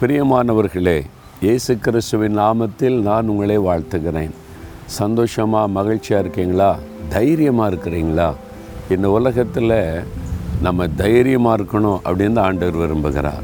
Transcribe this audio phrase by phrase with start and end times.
[0.00, 1.02] பிரியமானவர்களே
[1.44, 4.34] இயேசு கிறிஸ்துவின் நாமத்தில் நான் உங்களை வாழ்த்துகிறேன்.
[4.84, 6.68] சந்தோஷமாக மகிழ்ச்சியாக இருக்கீங்களா?
[7.14, 8.34] தைரியமாக இருக்கிறீங்களா?
[8.94, 9.74] இந்த உலகத்தில்
[10.66, 13.42] நம்ம தைரியமாக இருக்கணும் அப்படின்னு தான் ஆண்டவர் விரும்புகிறார்.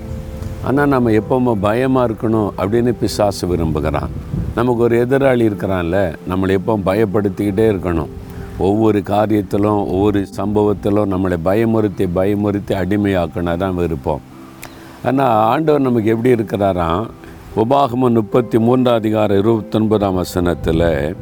[0.64, 4.12] ஆனால் நம்ம எப்போவுமே பயமாக இருக்கணும் அப்படின்னு பிசாசு விரும்புகிறான்.
[4.54, 8.12] நமக்கு ஒரு எதிராளி இருக்கிறான்ல நம்மளை எப்போ பயப்படுத்திக்கிட்டே இருக்கணும்.
[8.58, 14.22] ஒவ்வொரு காரியத்திலும் ஒவ்வொரு சம்பவத்திலும் நம்மளை பயமுறுத்தி பயமுறுத்தி அடிமையாக்கணும் தான் விருப்பம்.
[15.08, 17.08] ஆனால் ஆண்டவர் நமக்கு எப்படி இருக்கிறாராம்
[17.56, 21.16] உபாகமம் முப்பத்தி மூன்றாம் அதிகாரம் இருபத்தொன்பதாம் வசனத்தில்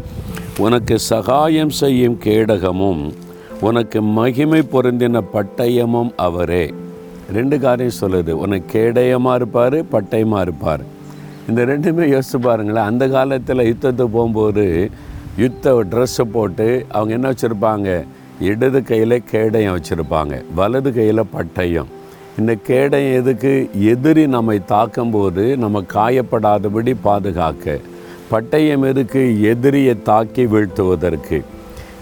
[0.58, 3.12] உனக்கு சகாயம் செய்யும் கேடகமும்
[3.60, 6.74] உனக்கு மகிமை பொருந்தின பட்டயமும் அவரே.
[7.32, 8.30] ரெண்டு காரியம் சொல்லுது.
[8.30, 10.80] உனக்கு கேடயமாக இருப்பார் பட்டயமாக இருப்பார்.
[11.48, 12.84] இந்த ரெண்டுமே யோசிச்சு பாருங்களேன்.
[12.84, 14.90] அந்த காலத்தில் யுத்தத்துக்கு போகும்போது
[15.36, 18.04] யுத்த ட்ரெஸ்ஸை போட்டு அவங்க என்ன வச்சுருப்பாங்க?
[18.40, 20.42] இடது கையில் கேடயம் வச்சுருப்பாங்க.
[20.54, 21.90] வலது கையில் பட்டயம்.
[22.38, 23.70] இந்த கேடயம் எதுக்கு?
[23.80, 27.78] எதிரி நம்மை தாக்கும்போது நம்ம காயப்படாதபடி பாதுகாக்க.
[28.30, 29.42] பட்டயம் எதுக்கு?
[29.42, 31.44] எதிரியை தாக்கி வீழ்த்துவதற்கு.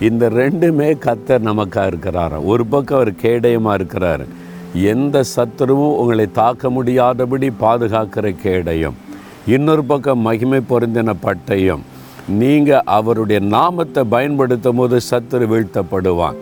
[0.00, 2.36] இந்த ரெண்டுமே கத்தர் நமக்காக இருக்கிறார்?
[2.36, 4.24] ஒரு பக்கம் அவர் கேடயமாக இருக்கிறாரு.
[4.74, 8.94] எந்த சத்துருவும் உங்களை தாக்க முடியாதபடி பாதுகாக்கிற கேடயம்.
[9.46, 11.80] இன்னொரு பக்கம் மகிமை பொருந்தின பட்டயம்.
[12.28, 16.36] நீங்கள் அவருடைய நாமத்தை பயன்படுத்தும் போது சத்துரு வீழ்த்தப்படுவான்.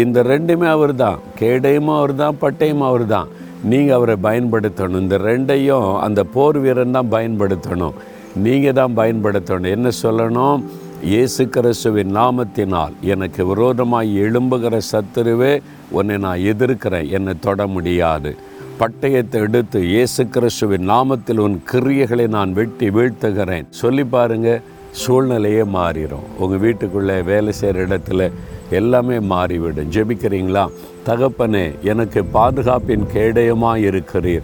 [0.00, 3.28] இந்த ரெண்டுமே அவர் தான் கேடயமும் அவர் தான் பட்டையும் அவர் தான்
[3.70, 5.02] நீங்கள் அவரை பயன்படுத்தணும்.
[5.04, 7.98] இந்த ரெண்டையும் அந்த போர் வீரன் தான் பயன்படுத்தணும்.
[8.44, 9.72] நீங்கள் தான் பயன்படுத்தணும்.
[9.76, 10.62] என்ன சொல்லணும்?
[11.10, 15.52] இயேசு கிறிஸ்துவின் நாமத்தினால் எனக்கு விரோதமாக எழும்புகிற சத்துருவே
[15.98, 17.08] உன்னை நான் எதிர்க்கிறேன்.
[17.18, 18.32] என்னை தொட முடியாது.
[18.80, 23.66] பட்டயத்தை எடுத்து இயேசு கிறிஸ்துவின் நாமத்தில் உன் கிரியைகளை நான் வெட்டி வீழ்த்துகிறேன்.
[23.80, 24.62] சொல்லி பாருங்கள்
[25.00, 28.30] சூழ்நிலையே மாறிடும் உங்கள் வீட்டுக்குள்ளே வேலை செய்கிற இடத்துல
[28.70, 29.90] எல்லாமே மாறிவிடும்.
[29.90, 30.68] ஜெபிக்கிறீங்களா?
[31.06, 34.42] தகப்பனே எனக்கு பாதுகாப்பின் கேடயமாக இருக்கிறீர்.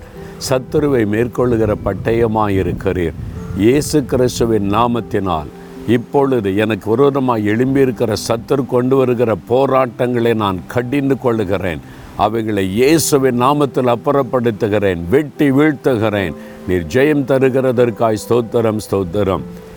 [0.49, 3.13] சத்துருவை மேற்கொள்ளுகிற பட்டயமாக இருக்கிறீர்.
[3.57, 5.47] இயேசு கிறிஸ்துவின் நாமத்தினால்
[5.89, 11.81] இப்பொழுது எனக்கு விரோதமாக எழும்பியிருக்கிற சத்துரு கொண்டு வருகிற போராட்டங்களை நான் கடிந்து கொள்ளுகிறேன்.
[12.17, 15.09] அவைகளை இயேசுவின் நாமத்தில் அப்புறப்படுத்துகிறேன்.
[15.11, 16.35] வெட்டி வீழ்த்துகிறேன்.
[16.69, 19.41] நீர் ஜெயம் தருகிறதற்காய் ஸ்தோத்திரம் ஸ்தோத்திரம்.